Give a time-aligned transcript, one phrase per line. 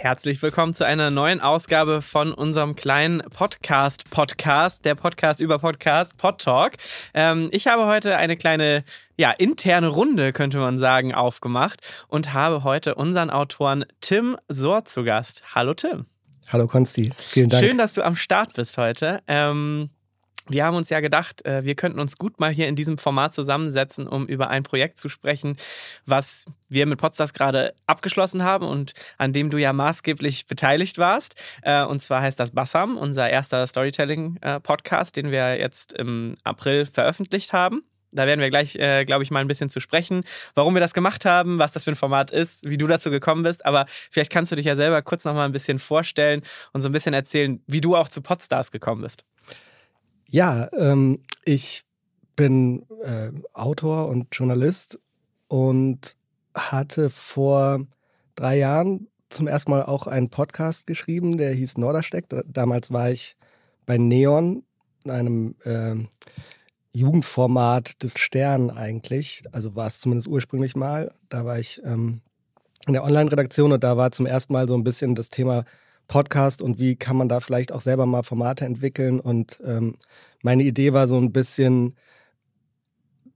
[0.00, 6.40] Herzlich willkommen zu einer neuen Ausgabe von unserem kleinen Podcast-Podcast, der Podcast über Podcast, Pod
[6.40, 6.74] Talk.
[7.14, 8.84] Ähm, ich habe heute eine kleine,
[9.16, 15.02] ja, interne Runde, könnte man sagen, aufgemacht und habe heute unseren Autoren Tim Sohr zu
[15.02, 15.42] Gast.
[15.56, 16.06] Hallo Tim.
[16.48, 17.64] Hallo Konsti, vielen Dank.
[17.64, 19.20] Schön, dass du am Start bist heute.
[19.26, 19.90] Ähm,
[20.48, 23.34] wir haben uns ja gedacht, äh, wir könnten uns gut mal hier in diesem Format
[23.34, 25.56] zusammensetzen, um über ein Projekt zu sprechen,
[26.06, 31.34] was wir mit Podstars gerade abgeschlossen haben und an dem du ja maßgeblich beteiligt warst.
[31.62, 37.52] Äh, und zwar heißt das Bassam, unser erster Storytelling-Podcast, den wir jetzt im April veröffentlicht
[37.52, 37.82] haben.
[38.10, 40.94] Da werden wir gleich, äh, glaube ich, mal ein bisschen zu sprechen, warum wir das
[40.94, 43.66] gemacht haben, was das für ein Format ist, wie du dazu gekommen bist.
[43.66, 46.42] Aber vielleicht kannst du dich ja selber kurz noch mal ein bisschen vorstellen
[46.72, 49.24] und so ein bisschen erzählen, wie du auch zu Podstars gekommen bist.
[50.30, 51.84] Ja, ähm, ich
[52.36, 54.98] bin äh, Autor und Journalist
[55.48, 56.16] und
[56.54, 57.86] hatte vor
[58.34, 62.26] drei Jahren zum ersten Mal auch einen Podcast geschrieben, der hieß Nordersteck.
[62.46, 63.36] Damals war ich
[63.86, 64.64] bei Neon,
[65.06, 65.94] einem äh,
[66.92, 69.42] Jugendformat des Stern eigentlich.
[69.52, 71.10] Also war es zumindest ursprünglich mal.
[71.30, 72.20] Da war ich ähm,
[72.86, 75.64] in der Online-Redaktion und da war zum ersten Mal so ein bisschen das Thema
[76.08, 79.20] Podcast und wie kann man da vielleicht auch selber mal Formate entwickeln.
[79.20, 79.96] Und ähm,
[80.42, 81.96] meine Idee war so ein bisschen,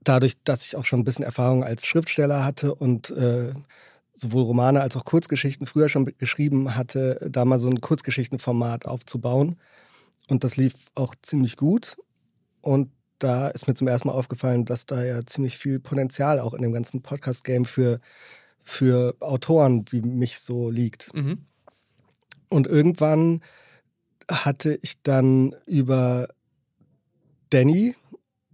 [0.03, 3.53] dadurch, dass ich auch schon ein bisschen Erfahrung als Schriftsteller hatte und äh,
[4.11, 9.57] sowohl Romane als auch Kurzgeschichten früher schon geschrieben hatte, da mal so ein Kurzgeschichtenformat aufzubauen.
[10.29, 11.95] Und das lief auch ziemlich gut.
[12.61, 16.53] Und da ist mir zum ersten Mal aufgefallen, dass da ja ziemlich viel Potenzial auch
[16.53, 17.99] in dem ganzen Podcast-Game für,
[18.63, 21.13] für Autoren wie mich so liegt.
[21.13, 21.45] Mhm.
[22.53, 23.41] Und irgendwann
[24.29, 26.27] hatte ich dann über
[27.49, 27.95] Danny,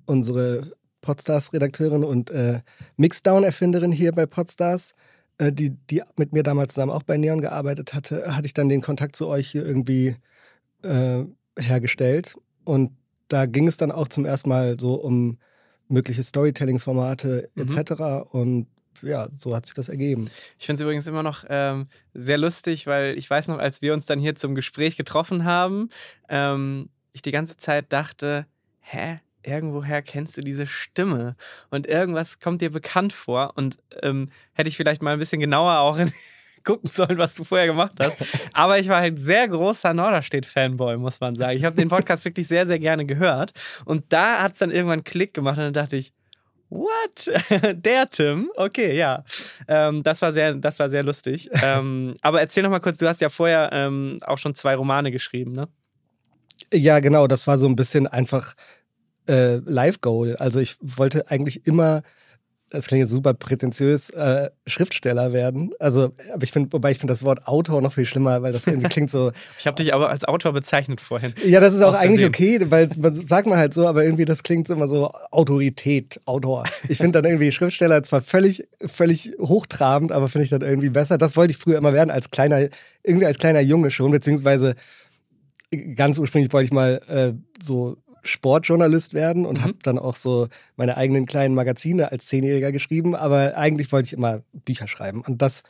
[0.06, 2.62] unsere Podstars-Redakteurin und äh,
[2.96, 4.94] Mixdown-Erfinderin hier bei Podstars,
[5.38, 8.70] äh, die, die mit mir damals zusammen auch bei Neon gearbeitet hatte, hatte ich dann
[8.70, 10.16] den Kontakt zu euch hier irgendwie
[10.84, 11.26] äh,
[11.60, 12.38] hergestellt.
[12.64, 12.92] Und
[13.28, 15.40] da ging es dann auch zum ersten Mal so um
[15.90, 17.92] mögliche Storytelling-Formate etc.
[18.00, 18.22] Mhm.
[18.32, 18.68] Und
[19.02, 20.26] ja, so hat sich das ergeben.
[20.58, 23.94] Ich finde es übrigens immer noch ähm, sehr lustig, weil ich weiß noch, als wir
[23.94, 25.90] uns dann hier zum Gespräch getroffen haben,
[26.28, 28.46] ähm, ich die ganze Zeit dachte,
[28.82, 29.20] hä?
[29.42, 31.38] Irgendwoher kennst du diese Stimme
[31.70, 35.80] und irgendwas kommt dir bekannt vor und ähm, hätte ich vielleicht mal ein bisschen genauer
[35.80, 36.12] auch in,
[36.64, 38.18] gucken sollen, was du vorher gemacht hast.
[38.54, 41.58] Aber ich war halt sehr großer Norderstedt-Fanboy, muss man sagen.
[41.58, 43.54] Ich habe den Podcast wirklich sehr, sehr gerne gehört.
[43.86, 46.12] Und da hat es dann irgendwann Klick gemacht und dann dachte ich,
[46.70, 47.32] What?
[47.84, 48.52] Der Tim?
[48.56, 49.24] Okay, ja.
[49.68, 51.50] Ähm, das, war sehr, das war sehr lustig.
[51.64, 55.12] ähm, aber erzähl noch mal kurz, du hast ja vorher ähm, auch schon zwei Romane
[55.12, 55.68] geschrieben, ne?
[56.72, 57.26] Ja, genau.
[57.28, 58.54] Das war so ein bisschen einfach
[59.28, 60.36] äh, Live-Goal.
[60.38, 62.04] Also ich wollte eigentlich immer
[62.70, 65.72] das klingt jetzt super prätentiös, äh, Schriftsteller werden.
[65.80, 68.68] Also, aber ich finde, wobei ich finde das Wort Autor noch viel schlimmer, weil das
[68.68, 69.32] irgendwie klingt so.
[69.58, 71.34] ich habe dich aber als Autor bezeichnet vorhin.
[71.46, 74.44] Ja, das ist auch eigentlich okay, weil man sagt man halt so, aber irgendwie das
[74.44, 76.66] klingt immer so Autorität, Autor.
[76.88, 81.18] Ich finde dann irgendwie Schriftsteller zwar völlig, völlig hochtrabend, aber finde ich dann irgendwie besser.
[81.18, 82.68] Das wollte ich früher immer werden als kleiner,
[83.04, 84.76] irgendwie als kleiner Junge schon, beziehungsweise
[85.96, 89.64] ganz ursprünglich wollte ich mal äh, so Sportjournalist werden und mhm.
[89.64, 93.16] habe dann auch so meine eigenen kleinen Magazine als Zehnjähriger geschrieben.
[93.16, 95.22] Aber eigentlich wollte ich immer Bücher schreiben.
[95.22, 95.64] Und das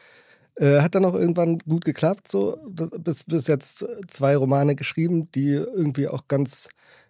[0.56, 2.28] äh, hat dann auch irgendwann gut geklappt.
[2.28, 6.70] So bis, bis jetzt zwei Romane geschrieben, die irgendwie auch ganz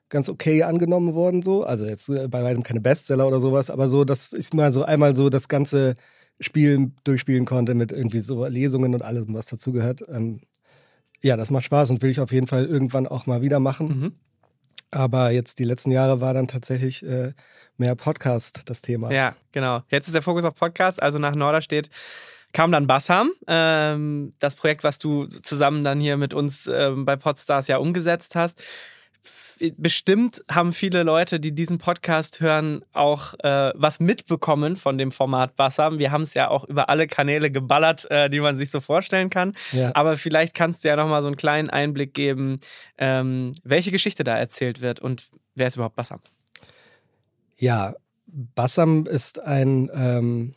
[0.10, 1.64] ganz okay angenommen worden so.
[1.64, 4.84] Also jetzt äh, bei weitem keine Bestseller oder sowas, aber so, dass ich mal so
[4.84, 5.94] einmal so das ganze
[6.40, 10.02] Spiel durchspielen konnte mit irgendwie so Lesungen und allem, was dazugehört.
[10.10, 10.42] Ähm,
[11.22, 13.88] ja, das macht Spaß und will ich auf jeden Fall irgendwann auch mal wieder machen.
[13.88, 14.12] Mhm.
[14.92, 17.34] Aber jetzt die letzten Jahre war dann tatsächlich äh,
[17.78, 19.12] mehr Podcast das Thema.
[19.12, 19.82] Ja, genau.
[19.90, 21.02] Jetzt ist der Fokus auf Podcast.
[21.02, 21.90] Also nach Norderstedt
[22.52, 27.16] kam dann Bassam, ähm, das Projekt, was du zusammen dann hier mit uns ähm, bei
[27.16, 28.64] Podstars ja umgesetzt hast
[29.78, 35.56] bestimmt haben viele Leute, die diesen Podcast hören, auch äh, was mitbekommen von dem Format
[35.56, 36.00] Bassam.
[36.00, 39.30] Wir haben es ja auch über alle Kanäle geballert, äh, die man sich so vorstellen
[39.30, 39.56] kann.
[39.72, 39.92] Ja.
[39.96, 42.60] Aber vielleicht kannst du ja nochmal so einen kleinen Einblick geben,
[42.98, 46.20] ähm, welche Geschichte da erzählt wird und wer ist überhaupt Bassam?
[47.58, 47.94] Ja,
[48.28, 50.54] Bassam ist ein ähm,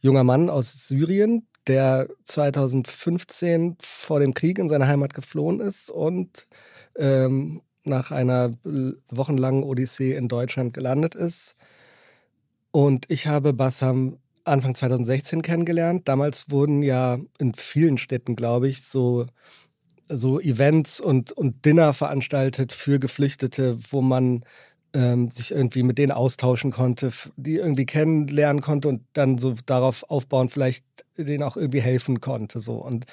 [0.00, 6.46] junger Mann aus Syrien, der 2015 vor dem Krieg in seine Heimat geflohen ist und
[6.96, 8.50] ähm, nach einer
[9.10, 11.56] wochenlangen Odyssee in Deutschland gelandet ist.
[12.70, 16.08] Und ich habe Bassam Anfang 2016 kennengelernt.
[16.08, 19.26] Damals wurden ja in vielen Städten, glaube ich, so,
[20.08, 24.44] so Events und, und Dinner veranstaltet für Geflüchtete, wo man
[24.92, 30.04] ähm, sich irgendwie mit denen austauschen konnte, die irgendwie kennenlernen konnte und dann so darauf
[30.08, 30.84] aufbauen, vielleicht
[31.16, 32.60] denen auch irgendwie helfen konnte.
[32.60, 32.76] So.
[32.76, 33.06] Und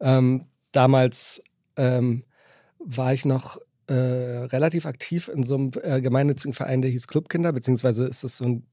[0.00, 1.42] ähm, damals
[1.76, 2.24] ähm,
[2.78, 3.58] war ich noch
[3.88, 8.38] äh, relativ aktiv in so einem äh, gemeinnützigen Verein, der hieß Clubkinder, beziehungsweise ist es
[8.38, 8.66] so ein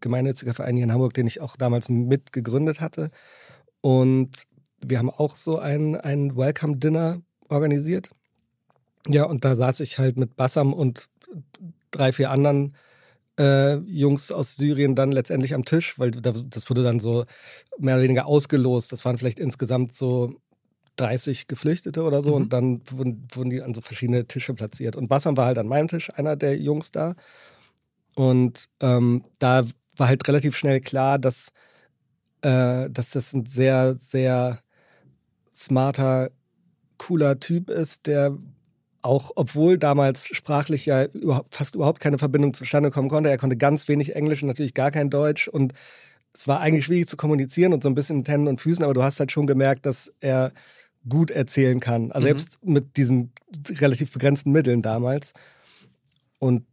[0.00, 3.10] gemeinnütziger Verein hier in Hamburg, den ich auch damals mit gegründet hatte.
[3.80, 4.44] Und
[4.84, 8.10] wir haben auch so ein, ein Welcome-Dinner organisiert.
[9.06, 11.08] Ja, und da saß ich halt mit Bassam und
[11.90, 12.74] drei, vier anderen
[13.38, 17.24] äh, Jungs aus Syrien dann letztendlich am Tisch, weil das wurde dann so
[17.78, 18.92] mehr oder weniger ausgelost.
[18.92, 20.34] Das waren vielleicht insgesamt so
[20.98, 22.42] 30 Geflüchtete oder so mhm.
[22.42, 24.96] und dann wurden, wurden, die an so verschiedene Tische platziert.
[24.96, 27.14] Und Bassam war halt an meinem Tisch, einer der Jungs da.
[28.16, 29.64] Und ähm, da
[29.96, 31.48] war halt relativ schnell klar, dass,
[32.42, 34.58] äh, dass das ein sehr, sehr
[35.52, 36.30] smarter,
[36.98, 38.36] cooler Typ ist, der
[39.02, 43.56] auch, obwohl damals sprachlich ja überhaupt, fast überhaupt keine Verbindung zustande kommen konnte, er konnte
[43.56, 45.72] ganz wenig Englisch und natürlich gar kein Deutsch und
[46.34, 48.94] es war eigentlich schwierig zu kommunizieren und so ein bisschen mit Händen und Füßen, aber
[48.94, 50.52] du hast halt schon gemerkt, dass er
[51.08, 52.12] gut erzählen kann.
[52.12, 52.30] Also mhm.
[52.30, 53.32] selbst mit diesen
[53.70, 55.32] relativ begrenzten Mitteln damals.
[56.38, 56.66] Und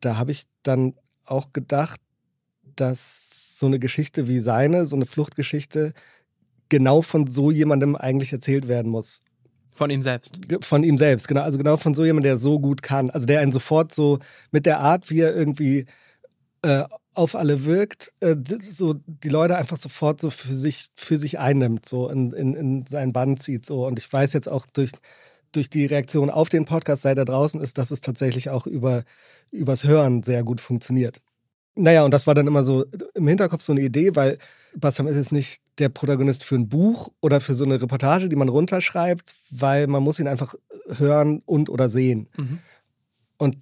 [0.00, 0.94] da habe ich dann
[1.24, 2.00] auch gedacht,
[2.76, 5.92] dass so eine Geschichte wie seine, so eine Fluchtgeschichte,
[6.68, 9.20] genau von so jemandem eigentlich erzählt werden muss.
[9.74, 10.38] Von ihm selbst.
[10.60, 11.42] Von ihm selbst, genau.
[11.42, 13.10] Also genau von so jemandem, der so gut kann.
[13.10, 14.18] Also der einen sofort so
[14.50, 15.86] mit der Art, wie er irgendwie
[16.62, 16.84] äh,
[17.14, 21.88] auf alle wirkt, äh, so die Leute einfach sofort so für sich, für sich einnimmt,
[21.88, 23.66] so in, in, in seinen Bann zieht.
[23.66, 23.86] So.
[23.86, 24.92] Und ich weiß jetzt auch durch,
[25.52, 29.04] durch die Reaktion auf den Podcast, seit er draußen ist, dass es tatsächlich auch über,
[29.50, 31.20] übers Hören sehr gut funktioniert.
[31.74, 32.84] Naja, und das war dann immer so
[33.14, 34.38] im Hinterkopf so eine Idee, weil
[34.76, 38.36] Bassam ist jetzt nicht der Protagonist für ein Buch oder für so eine Reportage, die
[38.36, 40.54] man runterschreibt, weil man muss ihn einfach
[40.98, 42.28] hören und oder sehen.
[42.36, 42.58] Mhm.
[43.38, 43.56] Und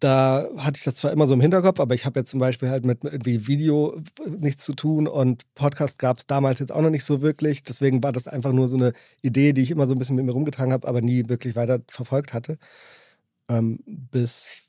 [0.00, 2.68] da hatte ich das zwar immer so im Hinterkopf, aber ich habe jetzt zum Beispiel
[2.68, 6.90] halt mit irgendwie Video nichts zu tun und Podcast gab es damals jetzt auch noch
[6.90, 7.62] nicht so wirklich.
[7.62, 8.92] Deswegen war das einfach nur so eine
[9.22, 11.80] Idee, die ich immer so ein bisschen mit mir rumgetragen habe, aber nie wirklich weiter
[11.88, 12.58] verfolgt hatte.
[13.48, 14.68] Ähm, bis,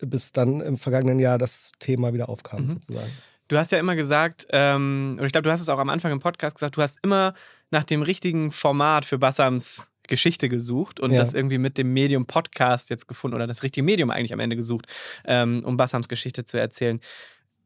[0.00, 2.70] bis dann im vergangenen Jahr das Thema wieder aufkam, mhm.
[2.70, 3.10] sozusagen.
[3.48, 6.10] Du hast ja immer gesagt, ähm, und ich glaube, du hast es auch am Anfang
[6.10, 7.34] im Podcast gesagt, du hast immer
[7.70, 11.20] nach dem richtigen Format für Bassams Geschichte gesucht und ja.
[11.20, 14.56] das irgendwie mit dem Medium Podcast jetzt gefunden oder das richtige Medium eigentlich am Ende
[14.56, 14.86] gesucht,
[15.24, 17.00] ähm, um Bassams Geschichte zu erzählen.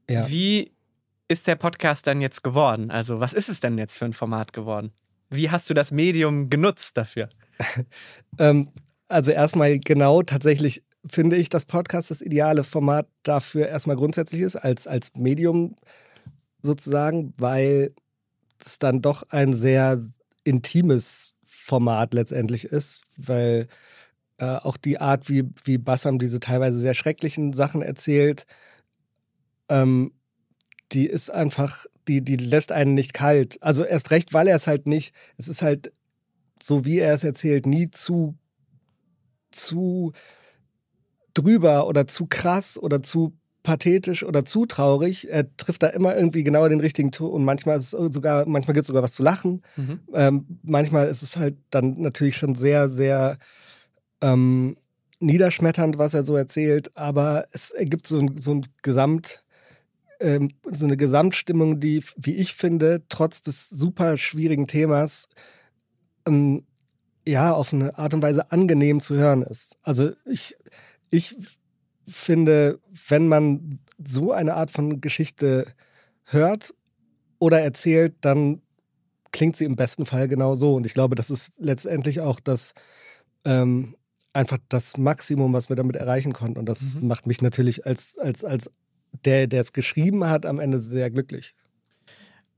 [0.09, 0.29] Ja.
[0.29, 0.73] Wie
[1.29, 2.91] ist der Podcast dann jetzt geworden?
[2.91, 4.93] Also, was ist es denn jetzt für ein Format geworden?
[5.29, 7.29] Wie hast du das Medium genutzt dafür?
[8.39, 8.71] ähm,
[9.09, 14.57] also, erstmal genau, tatsächlich finde ich, dass Podcast das ideale Format dafür erstmal grundsätzlich ist,
[14.57, 15.77] als, als Medium
[16.63, 17.95] sozusagen, weil
[18.65, 20.01] es dann doch ein sehr
[20.45, 21.36] intimes
[21.67, 23.67] Format letztendlich ist, weil
[24.39, 28.47] äh, auch die Art, wie, wie Bassam diese teilweise sehr schrecklichen Sachen erzählt,
[29.69, 30.13] ähm,
[30.93, 33.61] die ist einfach, die, die lässt einen nicht kalt.
[33.61, 35.93] Also erst recht, weil er es halt nicht, es ist halt
[36.63, 38.37] so, wie er es erzählt, nie zu,
[39.51, 40.13] zu
[41.35, 43.37] drüber oder zu krass oder zu
[43.67, 45.29] pathetisch oder zu traurig.
[45.29, 48.75] Er trifft da immer irgendwie genau den richtigen Ton und manchmal ist es sogar, manchmal
[48.75, 49.63] gibt es sogar was zu lachen.
[49.75, 50.01] Mhm.
[50.15, 53.39] Ähm, manchmal ist es halt dann natürlich schon sehr, sehr
[54.21, 54.77] ähm,
[55.19, 59.45] niederschmetternd, was er so erzählt, aber es ergibt so ein, so ein Gesamt,
[60.21, 65.27] ähm, so eine Gesamtstimmung, die, wie ich finde, trotz des super schwierigen Themas
[66.25, 66.63] ähm,
[67.27, 69.77] ja auf eine Art und Weise angenehm zu hören ist.
[69.83, 70.55] Also ich,
[71.11, 71.37] ich
[72.07, 75.67] finde, wenn man so eine Art von Geschichte
[76.25, 76.75] hört
[77.39, 78.63] oder erzählt, dann
[79.33, 80.75] klingt sie im besten Fall genau so.
[80.75, 82.73] Und ich glaube, das ist letztendlich auch das
[83.45, 83.97] ähm,
[84.33, 86.59] einfach das Maximum, was wir damit erreichen konnten.
[86.59, 87.09] Und das mhm.
[87.09, 88.71] macht mich natürlich als, als, als
[89.25, 91.55] der, der es geschrieben hat, am Ende sehr glücklich.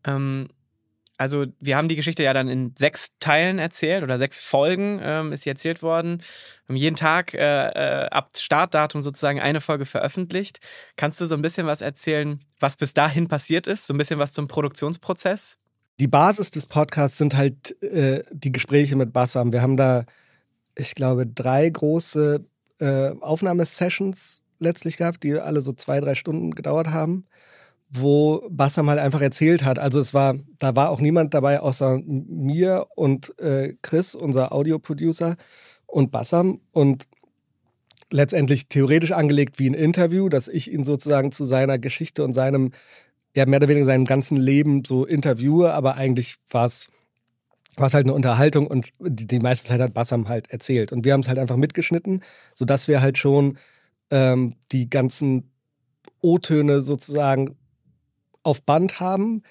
[0.04, 0.48] Ähm,
[1.18, 5.32] also wir haben die Geschichte ja dann in sechs Teilen erzählt oder sechs Folgen ähm,
[5.32, 6.22] ist sie erzählt worden.
[6.66, 10.60] Wir haben jeden Tag äh, äh, ab Startdatum sozusagen eine Folge veröffentlicht.
[10.96, 13.88] Kannst du so ein bisschen was erzählen, was bis dahin passiert ist?
[13.88, 15.58] So ein bisschen was zum Produktionsprozess?
[15.98, 19.52] Die Basis des Podcasts sind halt äh, die Gespräche mit Bassam.
[19.52, 20.04] Wir haben da,
[20.76, 22.46] ich glaube, drei große
[22.78, 27.24] äh, Aufnahmesessions letztlich gehabt, die alle so zwei, drei Stunden gedauert haben
[27.90, 29.78] wo Bassam halt einfach erzählt hat.
[29.78, 35.36] Also es war, da war auch niemand dabei außer mir und äh, Chris, unser Audioproducer
[35.86, 37.08] und Bassam und
[38.10, 42.72] letztendlich theoretisch angelegt wie ein Interview, dass ich ihn sozusagen zu seiner Geschichte und seinem,
[43.34, 46.88] ja mehr oder weniger seinem ganzen Leben so interviewe, aber eigentlich war es
[47.76, 50.90] war halt eine Unterhaltung und die, die meiste Zeit hat Bassam halt erzählt.
[50.90, 53.56] Und wir haben es halt einfach mitgeschnitten, sodass wir halt schon
[54.10, 55.52] ähm, die ganzen
[56.20, 57.56] O-Töne sozusagen
[58.48, 59.42] auf Band haben,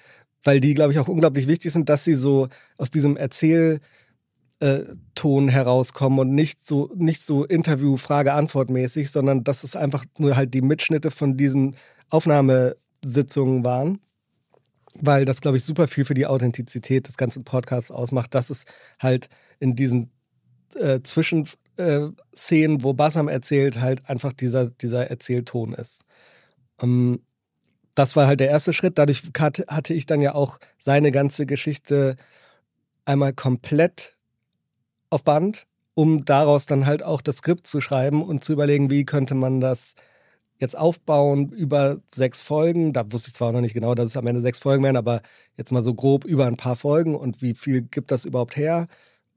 [0.44, 3.80] weil die, glaube ich, auch unglaublich wichtig sind, dass sie so aus diesem Erzählton
[4.60, 10.62] äh, herauskommen und nicht so, nicht so Interview-Frage-Antwort-mäßig, sondern dass es einfach nur halt die
[10.62, 11.76] Mitschnitte von diesen
[12.10, 14.00] Aufnahmesitzungen waren.
[14.94, 18.64] Weil das, glaube ich, super viel für die Authentizität des ganzen Podcasts ausmacht, dass es
[18.98, 19.28] halt
[19.60, 20.10] in diesen
[20.74, 26.04] äh, Zwischenszenen, wo Bassam erzählt, halt einfach dieser, dieser Erzählton ist.
[26.80, 27.20] Ähm,
[27.98, 28.96] das war halt der erste Schritt.
[28.96, 32.16] Dadurch hatte ich dann ja auch seine ganze Geschichte
[33.04, 34.16] einmal komplett
[35.10, 39.04] auf Band, um daraus dann halt auch das Skript zu schreiben und zu überlegen, wie
[39.04, 39.94] könnte man das
[40.60, 42.92] jetzt aufbauen über sechs Folgen.
[42.92, 45.22] Da wusste ich zwar noch nicht genau, dass es am Ende sechs Folgen werden, aber
[45.56, 48.86] jetzt mal so grob über ein paar Folgen und wie viel gibt das überhaupt her?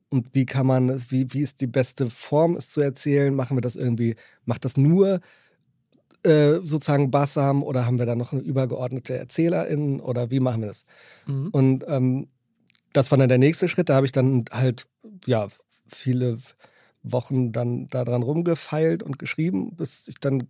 [0.10, 3.34] Und wie kann man, wie, wie ist die beste Form, es zu erzählen?
[3.34, 4.16] Machen wir das irgendwie,
[4.46, 5.22] macht das nur
[6.24, 10.68] äh, sozusagen Bassam oder haben wir da noch eine übergeordnete Erzählerin oder wie machen wir
[10.68, 10.86] das?
[11.26, 11.50] Mhm.
[11.52, 12.28] Und ähm,
[12.94, 13.90] das war dann der nächste Schritt.
[13.90, 14.88] Da habe ich dann halt
[15.26, 15.48] ja
[15.88, 16.38] viele
[17.04, 20.48] Wochen dann daran rumgefeilt und geschrieben, bis ich dann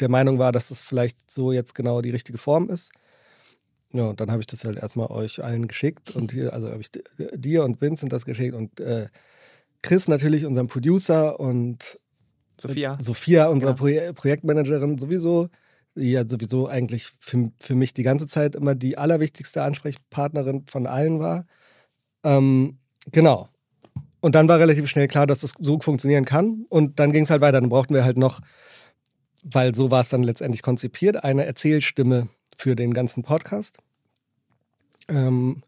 [0.00, 2.92] der Meinung war, dass das vielleicht so jetzt genau die richtige Form ist.
[3.92, 6.80] Ja, und dann habe ich das halt erstmal euch allen geschickt und hier, also habe
[6.80, 6.90] ich
[7.34, 9.08] dir und Vincent das geschickt und äh,
[9.82, 11.98] Chris natürlich, unserem Producer und
[12.62, 12.98] Sophia.
[13.00, 13.76] Sophia, unsere ja.
[13.76, 15.48] Pro Projektmanagerin, sowieso,
[15.94, 20.86] die ja sowieso eigentlich für, für mich die ganze Zeit immer die allerwichtigste Ansprechpartnerin von
[20.86, 21.46] allen war.
[22.24, 22.78] Ähm,
[23.10, 23.48] genau.
[24.20, 26.64] Und dann war relativ schnell klar, dass das so funktionieren kann.
[26.68, 27.60] Und dann ging es halt weiter.
[27.60, 28.40] Dann brauchten wir halt noch,
[29.42, 33.78] weil so war es dann letztendlich konzipiert, eine Erzählstimme für den ganzen Podcast.
[35.08, 35.62] Ähm,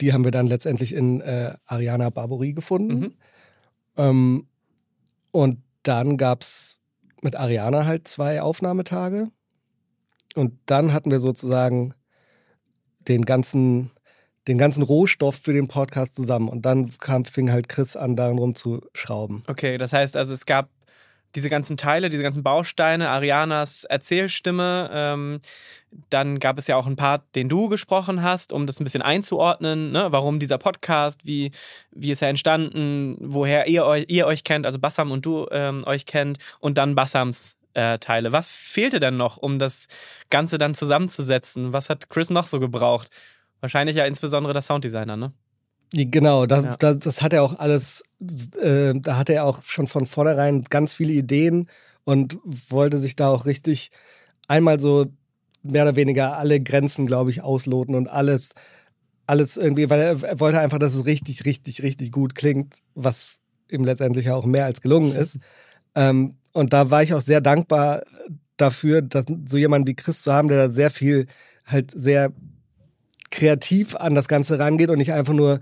[0.00, 2.98] die haben wir dann letztendlich in äh, Ariana Barbori gefunden.
[2.98, 3.14] Mhm.
[3.96, 4.46] Ähm,
[5.32, 6.78] und dann gab es
[7.22, 9.28] mit Ariana halt zwei Aufnahmetage.
[10.34, 11.94] Und dann hatten wir sozusagen
[13.08, 13.90] den ganzen,
[14.46, 16.48] den ganzen Rohstoff für den Podcast zusammen.
[16.48, 19.42] Und dann kam, fing halt Chris an, daran rumzuschrauben.
[19.48, 20.68] Okay, das heißt also, es gab
[21.34, 24.90] diese ganzen Teile, diese ganzen Bausteine, Arianas Erzählstimme.
[24.92, 25.40] Ähm,
[26.08, 29.02] dann gab es ja auch einen Part, den du gesprochen hast, um das ein bisschen
[29.02, 29.92] einzuordnen.
[29.92, 30.08] Ne?
[30.10, 31.50] Warum dieser Podcast, wie,
[31.90, 35.84] wie ist er entstanden, woher ihr euch, ihr euch kennt, also Bassam und du ähm,
[35.86, 38.32] euch kennt, und dann Bassams äh, Teile.
[38.32, 39.88] Was fehlte denn noch, um das
[40.30, 41.72] Ganze dann zusammenzusetzen?
[41.72, 43.10] Was hat Chris noch so gebraucht?
[43.60, 45.32] Wahrscheinlich ja insbesondere der Sounddesigner, ne?
[45.92, 46.76] Genau, das, ja.
[46.76, 48.02] das, das, hat er auch alles,
[48.60, 51.66] äh, da hat er auch schon von vornherein ganz viele Ideen
[52.04, 53.90] und wollte sich da auch richtig
[54.46, 55.06] einmal so
[55.62, 58.50] mehr oder weniger alle Grenzen, glaube ich, ausloten und alles,
[59.26, 63.38] alles irgendwie, weil er, er, wollte einfach, dass es richtig, richtig, richtig gut klingt, was
[63.68, 65.38] ihm letztendlich auch mehr als gelungen ist.
[65.96, 68.04] Ähm, und da war ich auch sehr dankbar
[68.56, 71.26] dafür, dass so jemanden wie Chris zu haben, der da sehr viel
[71.64, 72.32] halt sehr
[73.30, 75.60] kreativ an das Ganze rangeht und nicht einfach nur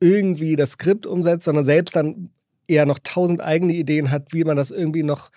[0.00, 2.30] irgendwie das Skript umsetzt, sondern selbst dann
[2.66, 5.30] eher noch tausend eigene Ideen hat, wie man das irgendwie noch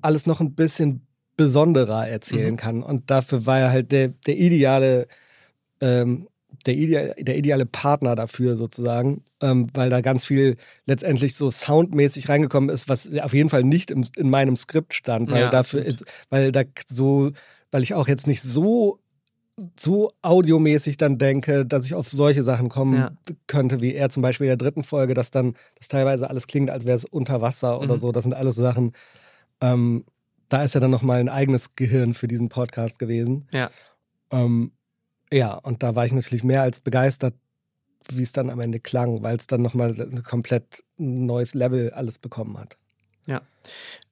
[0.00, 1.06] alles noch ein bisschen
[1.36, 2.58] besonderer erzählen mhm.
[2.58, 2.82] kann.
[2.82, 5.08] Und dafür war er halt der, der ideale,
[5.80, 6.28] ähm,
[6.66, 10.54] der, ideale, der ideale Partner dafür sozusagen, ähm, weil da ganz viel
[10.86, 15.30] letztendlich so soundmäßig reingekommen ist, was auf jeden Fall nicht im, in meinem Skript stand,
[15.30, 15.84] weil ja, dafür,
[16.30, 17.32] weil da so,
[17.72, 19.00] weil ich auch jetzt nicht so
[19.78, 23.12] so audiomäßig dann denke, dass ich auf solche Sachen kommen ja.
[23.46, 26.70] könnte, wie er zum Beispiel in der dritten Folge, dass dann das teilweise alles klingt,
[26.70, 28.00] als wäre es unter Wasser oder mhm.
[28.00, 28.12] so.
[28.12, 28.92] Das sind alles Sachen.
[29.60, 30.04] Ähm,
[30.48, 33.48] da ist ja dann nochmal ein eigenes Gehirn für diesen Podcast gewesen.
[33.52, 33.70] Ja.
[34.30, 34.72] Ähm,
[35.32, 37.34] ja, und da war ich natürlich mehr als begeistert,
[38.10, 42.18] wie es dann am Ende klang, weil es dann nochmal ein komplett neues Level alles
[42.18, 42.76] bekommen hat.
[43.26, 43.42] Ja.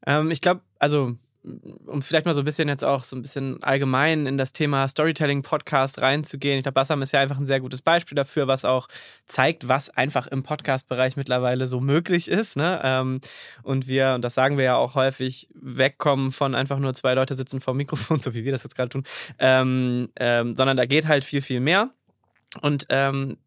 [0.06, 3.62] Ähm, ich glaube, also um vielleicht mal so ein bisschen jetzt auch so ein bisschen
[3.62, 6.58] allgemein in das Thema Storytelling-Podcast reinzugehen.
[6.58, 8.87] Ich glaube, Bassam ist ja einfach ein sehr gutes Beispiel dafür, was auch
[9.26, 12.56] zeigt, was einfach im Podcast-Bereich mittlerweile so möglich ist.
[12.56, 12.80] Ne?
[12.84, 13.20] Ähm,
[13.64, 17.34] und wir, und das sagen wir ja auch häufig, wegkommen von einfach nur zwei Leute
[17.34, 19.04] sitzen vor Mikrofon, so wie wir das jetzt gerade tun,
[19.38, 21.90] ähm, ähm, sondern da geht halt viel, viel mehr.
[22.61, 23.38] Und ähm,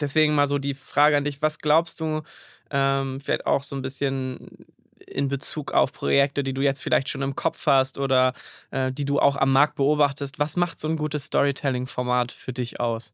[0.00, 2.22] deswegen mal so die Frage an dich, was glaubst du,
[2.70, 4.66] ähm, vielleicht auch so ein bisschen
[5.06, 8.32] in Bezug auf Projekte, die du jetzt vielleicht schon im Kopf hast oder
[8.70, 10.38] äh, die du auch am Markt beobachtest?
[10.38, 13.12] Was macht so ein gutes Storytelling-Format für dich aus?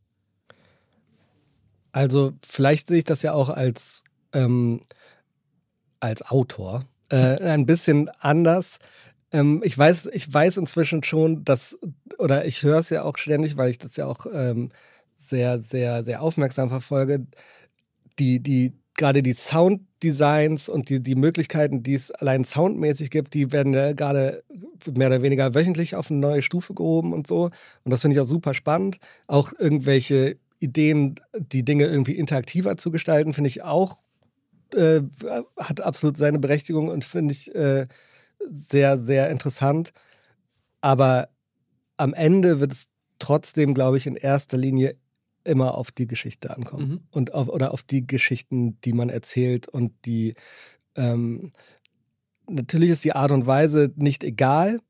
[1.92, 4.80] Also vielleicht sehe ich das ja auch als, ähm,
[6.00, 8.78] als Autor äh, ein bisschen anders.
[9.30, 11.78] Ähm, ich, weiß, ich weiß inzwischen schon, dass,
[12.18, 14.70] oder ich höre es ja auch ständig, weil ich das ja auch ähm,
[15.14, 17.26] sehr, sehr, sehr aufmerksam verfolge,
[18.18, 23.35] die, die, gerade die Sound- Designs und die, die Möglichkeiten, die es allein soundmäßig gibt,
[23.35, 24.42] die werden ja gerade
[24.97, 27.50] mehr oder weniger wöchentlich auf eine neue Stufe gehoben und so.
[27.85, 28.99] Und das finde ich auch super spannend.
[29.26, 33.99] Auch irgendwelche Ideen, die Dinge irgendwie interaktiver zu gestalten, finde ich auch,
[34.75, 35.02] äh,
[35.56, 37.87] hat absolut seine Berechtigung und finde ich äh,
[38.50, 39.92] sehr, sehr interessant.
[40.80, 41.28] Aber
[41.97, 44.97] am Ende wird es trotzdem, glaube ich, in erster Linie
[45.44, 47.00] immer auf die Geschichte ankommen mhm.
[47.11, 50.34] und auf, oder auf die Geschichten, die man erzählt und die
[50.94, 51.50] ähm,
[52.49, 54.80] natürlich ist die Art und Weise nicht egal,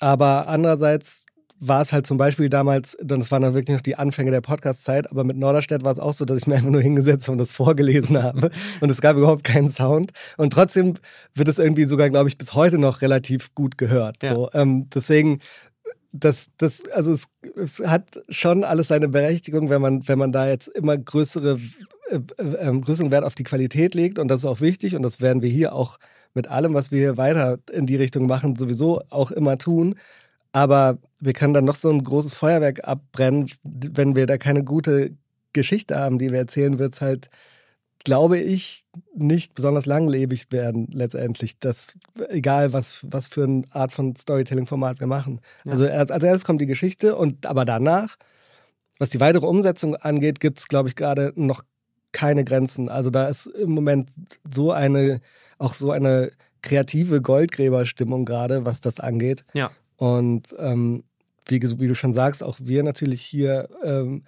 [0.00, 1.26] aber andererseits
[1.60, 5.10] war es halt zum Beispiel damals, das waren dann wirklich noch die Anfänge der Podcast-Zeit,
[5.10, 7.52] aber mit Norderstedt war es auch so, dass ich mir einfach nur hingesetzt und das
[7.52, 8.50] vorgelesen habe
[8.80, 10.94] und es gab überhaupt keinen Sound und trotzdem
[11.34, 14.22] wird es irgendwie sogar, glaube ich, bis heute noch relativ gut gehört.
[14.22, 14.34] Ja.
[14.34, 15.38] So, ähm, deswegen
[16.16, 20.48] das, das, also es, es, hat schon alles seine Berechtigung, wenn man, wenn man da
[20.48, 21.58] jetzt immer größere,
[22.08, 24.20] äh, äh, größeren Wert auf die Qualität legt.
[24.20, 24.94] Und das ist auch wichtig.
[24.94, 25.98] Und das werden wir hier auch
[26.32, 29.96] mit allem, was wir hier weiter in die Richtung machen, sowieso auch immer tun.
[30.52, 35.16] Aber wir können dann noch so ein großes Feuerwerk abbrennen, wenn wir da keine gute
[35.52, 37.28] Geschichte haben, die wir erzählen, wird es halt
[38.04, 38.84] glaube ich,
[39.14, 41.58] nicht besonders langlebig werden letztendlich.
[41.58, 45.40] Das, egal, was, was für eine Art von Storytelling-Format wir machen.
[45.64, 45.72] Ja.
[45.72, 48.16] Also als, als erstes kommt die Geschichte und aber danach,
[48.98, 51.64] was die weitere Umsetzung angeht, gibt es, glaube ich, gerade noch
[52.12, 52.88] keine Grenzen.
[52.88, 54.10] Also da ist im Moment
[54.52, 55.20] so eine,
[55.58, 56.30] auch so eine
[56.62, 59.44] kreative Goldgräberstimmung gerade, was das angeht.
[59.54, 59.70] Ja.
[59.96, 61.04] Und ähm,
[61.46, 64.24] wie, wie, du schon sagst, auch wir natürlich hier ähm,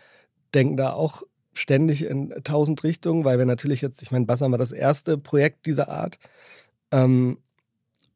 [0.54, 1.22] denken da auch
[1.58, 5.66] ständig in tausend Richtungen, weil wir natürlich jetzt, ich meine, Bassam war das erste Projekt
[5.66, 6.18] dieser Art
[6.90, 7.38] ähm,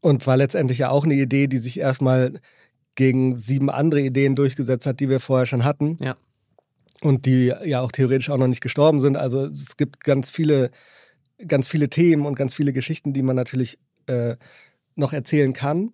[0.00, 2.34] und war letztendlich ja auch eine Idee, die sich erstmal
[2.94, 5.96] gegen sieben andere Ideen durchgesetzt hat, die wir vorher schon hatten.
[6.02, 6.16] Ja.
[7.02, 9.16] Und die ja auch theoretisch auch noch nicht gestorben sind.
[9.16, 10.70] Also es gibt ganz viele,
[11.46, 14.36] ganz viele Themen und ganz viele Geschichten, die man natürlich äh,
[14.96, 15.92] noch erzählen kann.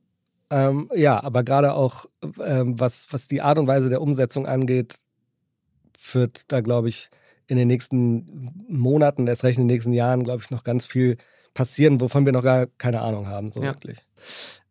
[0.50, 2.06] Ähm, ja, aber gerade auch,
[2.44, 4.96] ähm, was, was die Art und Weise der Umsetzung angeht,
[6.12, 7.10] wird da, glaube ich,
[7.46, 11.16] in den nächsten Monaten, erst recht in den nächsten Jahren, glaube ich, noch ganz viel
[11.54, 13.68] passieren, wovon wir noch gar keine Ahnung haben, so ja.
[13.68, 13.98] wirklich.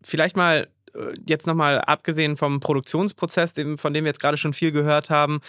[0.04, 4.72] Vielleicht mal äh, jetzt nochmal abgesehen vom Produktionsprozess, von dem wir jetzt gerade schon viel
[4.72, 5.40] gehört haben,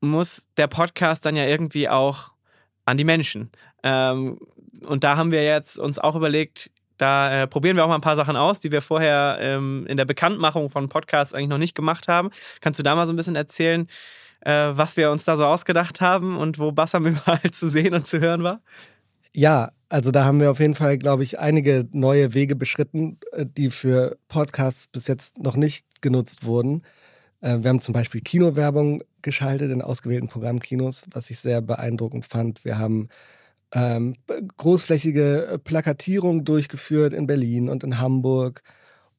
[0.00, 2.32] muss der Podcast dann ja irgendwie auch
[2.84, 3.50] an die Menschen.
[3.82, 4.38] Ähm,
[4.86, 8.00] und da haben wir jetzt uns auch überlegt, da äh, probieren wir auch mal ein
[8.00, 11.74] paar Sachen aus, die wir vorher ähm, in der Bekanntmachung von Podcasts eigentlich noch nicht
[11.74, 12.30] gemacht haben.
[12.60, 13.88] Kannst du da mal so ein bisschen erzählen,
[14.44, 18.06] äh, was wir uns da so ausgedacht haben und wo Bassam überall zu sehen und
[18.06, 18.60] zu hören war?
[19.34, 23.46] Ja, also da haben wir auf jeden Fall, glaube ich, einige neue Wege beschritten, äh,
[23.46, 26.82] die für Podcasts bis jetzt noch nicht genutzt wurden.
[27.40, 32.64] Äh, wir haben zum Beispiel Kinowerbung geschaltet in ausgewählten Programmkinos, was ich sehr beeindruckend fand.
[32.64, 33.08] Wir haben
[33.72, 34.14] ähm,
[34.56, 38.62] großflächige Plakatierung durchgeführt in Berlin und in Hamburg.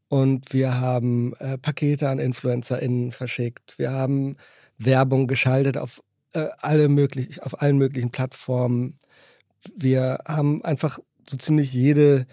[0.10, 3.80] Und wir haben äh, Pakete an InfluencerInnen verschickt.
[3.80, 4.38] Wir haben
[4.86, 6.02] Werbung geschaltet auf,
[6.34, 8.98] äh, alle möglich, auf allen möglichen Plattformen.
[9.76, 12.26] Wir haben einfach so ziemlich jede,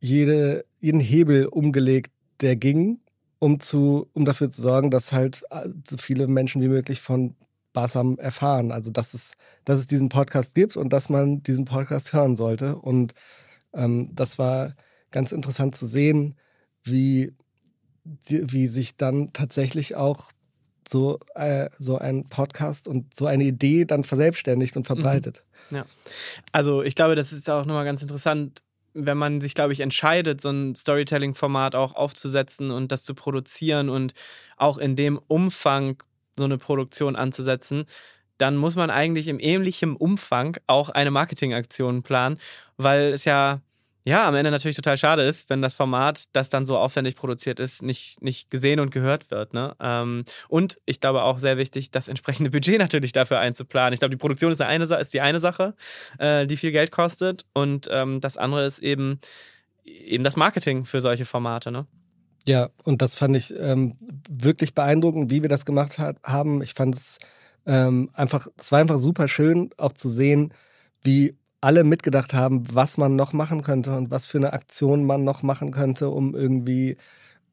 [0.00, 3.00] jede, jeden Hebel umgelegt, der ging,
[3.38, 7.36] um, zu, um dafür zu sorgen, dass halt äh, so viele Menschen wie möglich von
[7.72, 8.72] Basam erfahren.
[8.72, 9.32] Also, dass es,
[9.64, 12.76] dass es diesen Podcast gibt und dass man diesen Podcast hören sollte.
[12.76, 13.14] Und
[13.72, 14.74] ähm, das war
[15.10, 16.34] ganz interessant zu sehen,
[16.82, 17.34] wie,
[18.04, 20.32] wie sich dann tatsächlich auch
[20.88, 25.44] so, äh, so ein Podcast und so eine Idee dann verselbstständigt und verbreitet.
[25.70, 25.76] Mhm.
[25.78, 25.86] Ja.
[26.52, 28.62] Also ich glaube, das ist auch nochmal ganz interessant,
[28.94, 33.88] wenn man sich, glaube ich, entscheidet, so ein Storytelling-Format auch aufzusetzen und das zu produzieren
[33.90, 34.14] und
[34.56, 36.02] auch in dem Umfang
[36.36, 37.84] so eine Produktion anzusetzen,
[38.38, 42.38] dann muss man eigentlich im ähnlichen Umfang auch eine Marketingaktion planen,
[42.76, 43.60] weil es ja
[44.08, 47.60] ja, am Ende natürlich total schade ist, wenn das Format, das dann so aufwendig produziert
[47.60, 49.52] ist, nicht, nicht gesehen und gehört wird.
[49.52, 49.76] Ne?
[49.80, 53.92] Ähm, und ich glaube auch sehr wichtig, das entsprechende Budget natürlich dafür einzuplanen.
[53.92, 55.74] Ich glaube, die Produktion ist, eine, ist die eine Sache,
[56.18, 57.44] äh, die viel Geld kostet.
[57.52, 59.20] Und ähm, das andere ist eben,
[59.84, 61.70] eben das Marketing für solche Formate.
[61.70, 61.86] Ne?
[62.46, 63.94] Ja, und das fand ich ähm,
[64.30, 66.62] wirklich beeindruckend, wie wir das gemacht hat, haben.
[66.62, 67.18] Ich fand es
[67.66, 70.54] ähm, einfach, es war einfach super schön, auch zu sehen,
[71.02, 75.24] wie alle mitgedacht haben, was man noch machen könnte und was für eine Aktion man
[75.24, 76.96] noch machen könnte, um irgendwie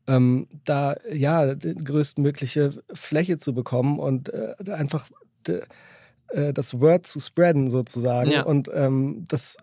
[0.07, 5.09] ähm, da ja die größtmögliche Fläche zu bekommen und äh, einfach
[5.47, 8.31] äh, das Word zu spreaden sozusagen.
[8.31, 8.43] Ja.
[8.43, 9.57] Und ähm, das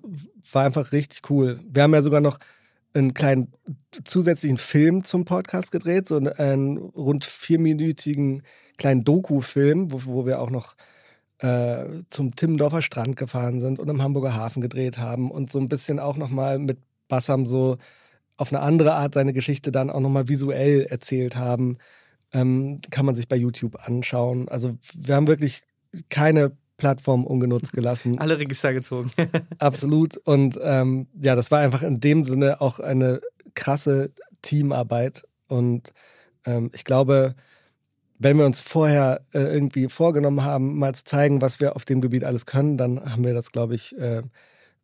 [0.50, 1.60] war einfach richtig cool.
[1.68, 2.38] Wir haben ja sogar noch
[2.94, 3.52] einen kleinen
[4.04, 8.42] zusätzlichen Film zum Podcast gedreht, so einen rund vierminütigen
[8.76, 10.74] kleinen Doku-Film, wo, wo wir auch noch
[11.42, 15.68] äh, zum Timmendorfer Strand gefahren sind und im Hamburger Hafen gedreht haben und so ein
[15.68, 16.78] bisschen auch nochmal mit
[17.08, 17.78] Bassam so
[18.36, 21.76] auf eine andere Art seine Geschichte dann auch nochmal visuell erzählt haben.
[22.32, 24.48] Ähm, kann man sich bei YouTube anschauen.
[24.48, 25.62] Also wir haben wirklich
[26.08, 28.18] keine Plattform ungenutzt gelassen.
[28.20, 29.10] Alle Register gezogen.
[29.58, 30.16] Absolut.
[30.18, 33.20] Und ähm, ja, das war einfach in dem Sinne auch eine
[33.54, 35.24] krasse Teamarbeit.
[35.48, 35.92] Und
[36.46, 37.34] ähm, ich glaube,
[38.22, 42.00] wenn wir uns vorher äh, irgendwie vorgenommen haben, mal zu zeigen, was wir auf dem
[42.00, 44.22] Gebiet alles können, dann haben wir das, glaube ich, äh,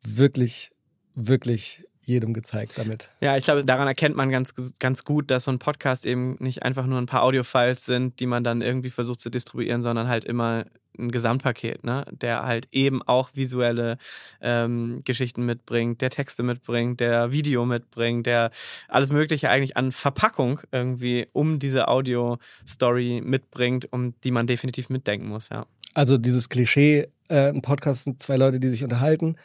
[0.03, 0.71] wirklich,
[1.15, 3.11] wirklich jedem gezeigt damit.
[3.21, 6.63] Ja, ich glaube, daran erkennt man ganz, ganz gut, dass so ein Podcast eben nicht
[6.63, 10.25] einfach nur ein paar Audiofiles sind, die man dann irgendwie versucht zu distribuieren, sondern halt
[10.25, 10.65] immer
[10.99, 12.05] ein Gesamtpaket, ne?
[12.11, 13.99] der halt eben auch visuelle
[14.41, 18.51] ähm, Geschichten mitbringt, der Texte mitbringt, der Video mitbringt, der
[18.89, 25.29] alles Mögliche eigentlich an Verpackung irgendwie um diese Audio-Story mitbringt, um die man definitiv mitdenken
[25.29, 25.67] muss, ja.
[25.95, 29.37] Also dieses Klischee, äh, ein Podcast sind zwei Leute, die sich unterhalten,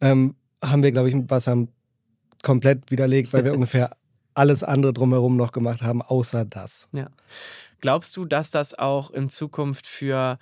[0.00, 1.68] ähm, haben wir, glaube ich, mit Bassam
[2.42, 3.96] komplett widerlegt, weil wir ungefähr
[4.34, 6.88] alles andere drumherum noch gemacht haben, außer das.
[6.92, 7.08] Ja.
[7.80, 10.38] Glaubst du, dass das auch in Zukunft für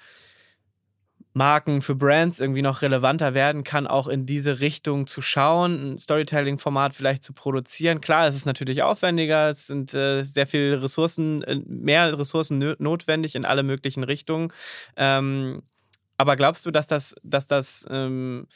[1.34, 5.98] Marken, für Brands irgendwie noch relevanter werden kann, auch in diese Richtung zu schauen, ein
[5.98, 8.00] Storytelling-Format vielleicht zu produzieren.
[8.00, 13.34] Klar, es ist natürlich aufwendiger, es sind äh, sehr viele Ressourcen, äh, mehr Ressourcen notwendig
[13.34, 14.52] in alle möglichen Richtungen.
[14.96, 15.62] Ähm,
[16.16, 18.46] aber glaubst du, dass das, dass das ähm,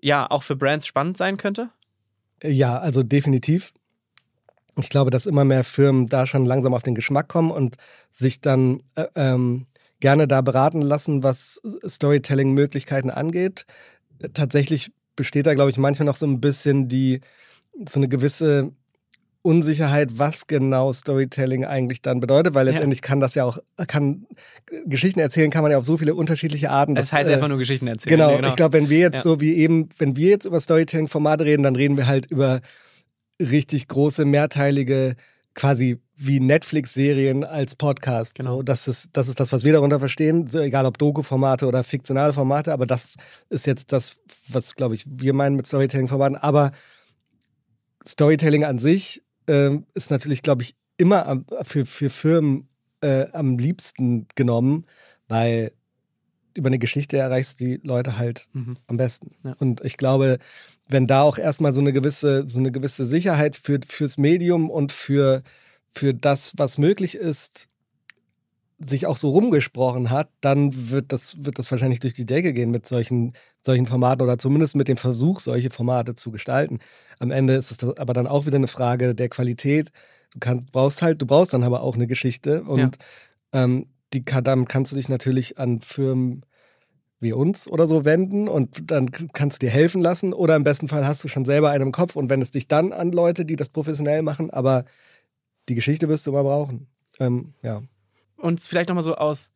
[0.00, 1.70] ja auch für Brands spannend sein könnte?
[2.44, 3.74] Ja, also definitiv.
[4.78, 7.76] Ich glaube, dass immer mehr Firmen da schon langsam auf den Geschmack kommen und
[8.12, 9.66] sich dann äh, ähm,
[10.02, 13.66] gerne da beraten lassen, was Storytelling-Möglichkeiten angeht.
[14.34, 17.20] Tatsächlich besteht da, glaube ich, manchmal noch so ein bisschen die,
[17.88, 18.72] so eine gewisse
[19.42, 23.08] Unsicherheit, was genau Storytelling eigentlich dann bedeutet, weil letztendlich ja.
[23.08, 24.26] kann das ja auch, kann
[24.86, 26.96] Geschichten erzählen kann man ja auf so viele unterschiedliche Arten.
[26.96, 28.16] Das, das heißt äh, erstmal nur Geschichten erzählen.
[28.16, 28.48] Genau, genau.
[28.48, 29.22] ich glaube, wenn wir jetzt ja.
[29.22, 32.60] so wie eben, wenn wir jetzt über Storytelling-Formate reden, dann reden wir halt über
[33.40, 35.14] richtig große, mehrteilige,
[35.54, 38.36] quasi wie Netflix-Serien als Podcast.
[38.36, 38.56] Genau.
[38.56, 41.84] So, das, ist, das ist das, was wir darunter verstehen, so, egal ob Doku-Formate oder
[41.84, 43.16] fiktionale Formate, aber das
[43.48, 44.16] ist jetzt das,
[44.48, 46.36] was, glaube ich, wir meinen mit Storytelling-Formaten.
[46.36, 46.72] Aber
[48.06, 52.68] Storytelling an sich ähm, ist natürlich, glaube ich, immer am, für, für Firmen
[53.00, 54.86] äh, am liebsten genommen,
[55.28, 55.72] weil
[56.56, 58.76] über eine Geschichte erreichst du die Leute halt mhm.
[58.86, 59.30] am besten.
[59.44, 59.54] Ja.
[59.58, 60.38] Und ich glaube,
[60.88, 64.92] wenn da auch erstmal so eine gewisse, so eine gewisse Sicherheit für, fürs Medium und
[64.92, 65.42] für,
[65.94, 67.68] für das, was möglich ist,
[68.84, 72.70] sich auch so rumgesprochen hat, dann wird das, wird das wahrscheinlich durch die Decke gehen
[72.70, 76.80] mit solchen, solchen Formaten oder zumindest mit dem Versuch, solche Formate zu gestalten.
[77.18, 79.90] Am Ende ist es aber dann auch wieder eine Frage der Qualität.
[80.32, 82.78] Du kannst, brauchst halt, du brauchst dann aber auch eine Geschichte und
[83.54, 83.64] ja.
[83.64, 86.44] ähm, die kann, dann kannst du dich natürlich an Firmen
[87.20, 90.88] wie uns oder so wenden und dann kannst du dir helfen lassen oder im besten
[90.88, 93.54] Fall hast du schon selber einen im Kopf und wendest dich dann an Leute, die
[93.54, 94.84] das professionell machen, aber
[95.72, 96.86] die Geschichte wirst du immer brauchen.
[97.18, 97.82] Ähm, ja
[98.42, 99.52] und vielleicht nochmal so aus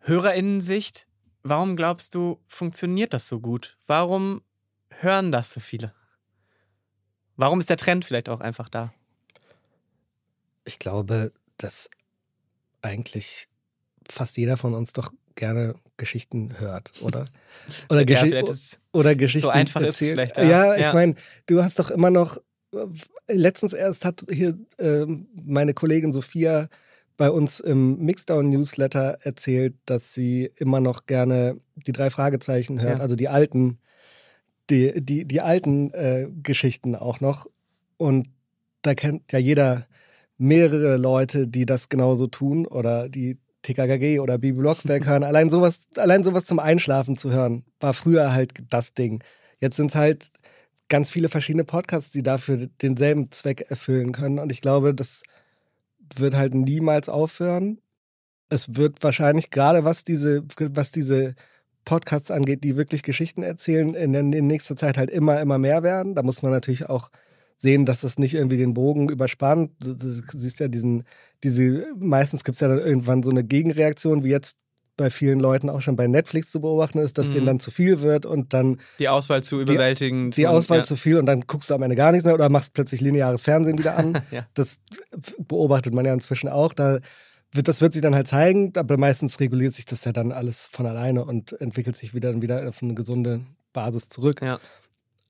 [0.00, 1.06] HörerInnen-Sicht,
[1.42, 3.76] warum glaubst du, funktioniert das so gut?
[3.86, 4.42] Warum
[4.88, 5.94] hören das so viele?
[7.36, 8.92] Warum ist der Trend vielleicht auch einfach da?
[10.64, 11.90] Ich glaube, dass
[12.80, 13.48] eigentlich
[14.08, 17.26] fast jeder von uns doch gerne Geschichten hört, oder?
[17.90, 18.42] Oder, Gesch ja,
[18.92, 20.18] oder Geschichten so einfach erzählt.
[20.18, 20.94] Ist vielleicht, ja, ja ich ja.
[20.94, 21.14] meine,
[21.46, 22.38] du hast doch immer noch.
[22.72, 22.86] Äh,
[23.34, 25.06] letztens erst hat hier äh,
[25.44, 26.68] meine Kollegin Sophia
[27.16, 33.02] bei uns im Mixdown-Newsletter erzählt, dass sie immer noch gerne die drei Fragezeichen hört, ja.
[33.02, 33.78] also die alten,
[34.70, 37.46] die, die, die alten äh, Geschichten auch noch.
[37.96, 38.28] Und
[38.82, 39.86] da kennt ja jeder
[40.38, 45.22] mehrere Leute, die das genauso tun oder die TKKG oder Bibi Blocksberg hören.
[45.22, 49.22] Allein sowas, allein sowas zum Einschlafen zu hören, war früher halt das Ding.
[49.60, 50.26] Jetzt sind es halt
[50.88, 54.38] ganz viele verschiedene Podcasts, die dafür denselben Zweck erfüllen können.
[54.38, 55.22] Und ich glaube, das
[56.16, 57.80] wird halt niemals aufhören.
[58.48, 61.34] Es wird wahrscheinlich gerade was diese, was diese
[61.84, 66.14] Podcasts angeht, die wirklich Geschichten erzählen, in, in nächster Zeit halt immer, immer mehr werden.
[66.14, 67.10] Da muss man natürlich auch
[67.56, 69.72] sehen, dass das nicht irgendwie den Bogen überspannt.
[69.80, 71.04] Du, du siehst ja diesen,
[71.42, 74.58] diese, meistens gibt es ja dann irgendwann so eine Gegenreaktion, wie jetzt
[74.96, 77.32] bei vielen Leuten auch schon bei Netflix zu beobachten ist, dass mhm.
[77.32, 80.30] denen dann zu viel wird und dann die Auswahl zu überwältigen.
[80.30, 80.84] Die, die Auswahl ja.
[80.84, 83.42] zu viel und dann guckst du am Ende gar nichts mehr oder machst plötzlich lineares
[83.42, 84.22] Fernsehen wieder an.
[84.30, 84.46] ja.
[84.54, 84.80] Das
[85.38, 86.74] beobachtet man ja inzwischen auch.
[86.74, 86.98] Da
[87.52, 90.68] wird, das wird sich dann halt zeigen, aber meistens reguliert sich das ja dann alles
[90.70, 93.40] von alleine und entwickelt sich wieder, wieder auf eine gesunde
[93.72, 94.42] Basis zurück.
[94.42, 94.60] Ja.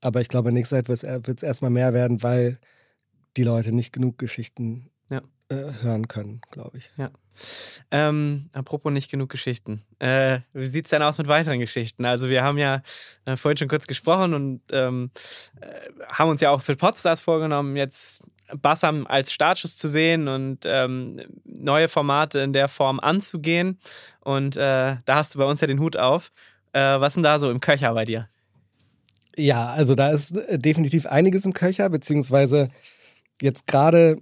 [0.01, 2.59] Aber ich glaube, nächste Zeit wird es erstmal mehr werden, weil
[3.37, 4.89] die Leute nicht genug Geschichten
[5.53, 6.91] äh, hören können, glaube ich.
[6.97, 7.11] Ja.
[7.91, 9.83] Ähm, apropos nicht genug Geschichten.
[9.99, 12.05] Äh, wie sieht es denn aus mit weiteren Geschichten?
[12.05, 12.81] Also wir haben ja
[13.25, 15.11] äh, vorhin schon kurz gesprochen und ähm,
[15.61, 15.67] äh,
[16.07, 18.23] haben uns ja auch für Podstars vorgenommen, jetzt
[18.61, 23.79] Bassam als Startschuss zu sehen und ähm, neue Formate in der Form anzugehen.
[24.19, 26.31] Und äh, da hast du bei uns ja den Hut auf.
[26.73, 28.29] Äh, was denn da so im Köcher bei dir?
[29.35, 32.69] Ja, also da ist äh, definitiv einiges im Köcher, beziehungsweise
[33.41, 34.17] jetzt gerade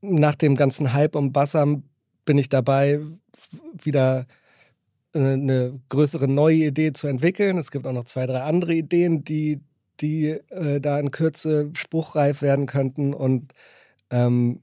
[0.00, 1.84] nach dem ganzen Hype um Bassam
[2.28, 3.00] bin ich dabei,
[3.82, 4.26] wieder
[5.14, 7.56] äh, eine größere neue Idee zu entwickeln.
[7.56, 9.62] Es gibt auch noch zwei, drei andere Ideen, die,
[10.00, 13.14] die äh, da in Kürze spruchreif werden könnten.
[13.14, 13.54] Und
[14.10, 14.60] ähm,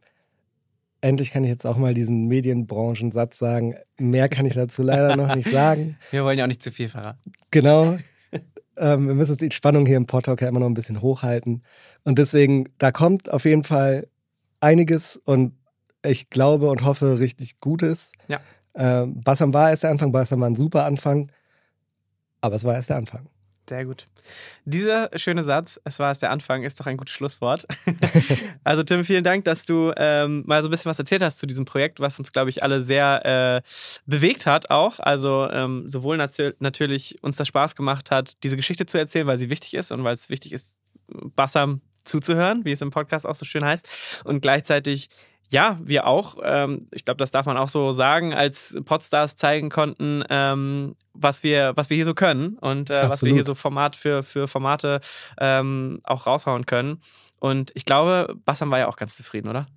[1.01, 3.73] endlich kann ich jetzt auch mal diesen Medienbranchensatz sagen.
[3.97, 5.97] Mehr kann ich dazu leider noch nicht sagen.
[6.11, 7.33] Wir wollen ja auch nicht zu viel verraten.
[7.49, 7.97] Genau.
[8.77, 11.63] Ähm, wir müssen die Spannung hier im Podtalk ja immer noch ein bisschen hochhalten.
[12.03, 14.07] Und deswegen, da kommt auf jeden Fall
[14.59, 15.53] einiges und
[16.05, 18.11] ich glaube und hoffe richtig Gutes.
[18.27, 18.39] Ja.
[18.75, 21.31] Ähm, Bassam war erst der Anfang, Bassam war ein super Anfang,
[22.41, 23.29] aber es war erst der Anfang.
[23.67, 24.05] Sehr gut.
[24.65, 27.65] Dieser schöne Satz, es war erst der Anfang, ist doch ein gutes Schlusswort.
[28.63, 31.47] also Tim, vielen Dank, dass du ähm, mal so ein bisschen was erzählt hast zu
[31.47, 33.61] diesem Projekt, was uns, glaube ich, alle sehr äh,
[34.05, 34.99] bewegt hat auch.
[34.99, 39.39] Also ähm, sowohl nat natürlich uns das Spaß gemacht hat, diese Geschichte zu erzählen, weil
[39.39, 40.77] sie wichtig ist und weil es wichtig ist,
[41.35, 44.21] Bassam zuzuhören, wie es im Podcast auch so schön heißt.
[44.25, 45.09] Und gleichzeitig
[45.49, 49.69] ja, wir auch, ähm, ich glaube, das darf man auch so sagen, als Podstars zeigen
[49.69, 53.55] konnten, ähm, was wir, was wir hier so können und äh, was wir hier so
[53.55, 54.99] Format für, für Formate
[55.39, 57.01] ähm, auch raushauen können.
[57.39, 59.67] Und ich glaube, Bassam war ja auch ganz zufrieden, oder?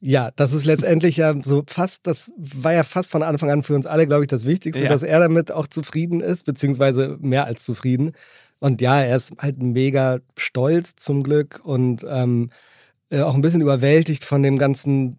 [0.00, 3.74] Ja, das ist letztendlich ja so fast, das war ja fast von Anfang an für
[3.74, 4.88] uns alle, glaube ich, das Wichtigste, ja.
[4.88, 8.12] dass er damit auch zufrieden ist, beziehungsweise mehr als zufrieden.
[8.60, 12.50] Und ja, er ist halt mega stolz zum Glück und ähm,
[13.10, 15.16] äh, auch ein bisschen überwältigt von dem ganzen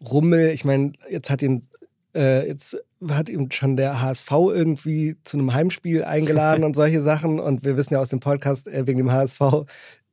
[0.00, 0.50] Rummel.
[0.50, 1.68] Ich meine, jetzt hat ihn
[2.14, 7.38] äh, jetzt hat ihm schon der HSV irgendwie zu einem Heimspiel eingeladen und solche Sachen.
[7.38, 9.66] Und wir wissen ja aus dem Podcast, äh, wegen dem HSV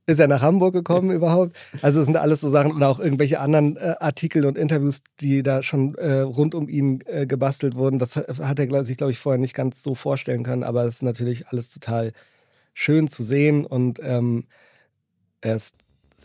[0.05, 1.55] ist er nach Hamburg gekommen überhaupt.
[1.81, 5.43] Also es sind alles so Sachen und auch irgendwelche anderen äh, Artikel und Interviews, die
[5.43, 7.99] da schon äh, rund um ihn äh, gebastelt wurden.
[7.99, 10.63] Das hat er sich, glaube ich, vorher nicht ganz so vorstellen können.
[10.63, 12.11] Aber es ist natürlich alles total
[12.73, 14.45] schön zu sehen und ähm,
[15.41, 15.75] er ist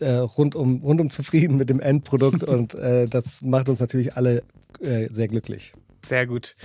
[0.01, 4.43] äh, rundum, rundum zufrieden mit dem Endprodukt und äh, das macht uns natürlich alle
[4.79, 5.73] äh, sehr glücklich.
[6.07, 6.55] Sehr gut.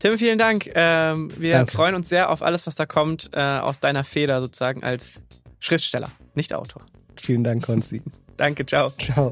[0.00, 0.70] Tim, vielen Dank.
[0.74, 1.72] Ähm, wir Danke.
[1.72, 5.20] freuen uns sehr auf alles, was da kommt, äh, aus deiner Feder sozusagen als
[5.60, 6.82] Schriftsteller, nicht Autor.
[7.16, 8.02] Vielen Dank, Konzi.
[8.36, 8.90] Danke, ciao.
[8.90, 9.30] Ciao.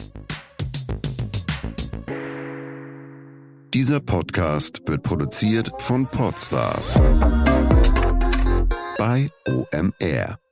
[3.73, 6.95] Dieser Podcast wird produziert von Podstars
[8.97, 10.46] bei OMR.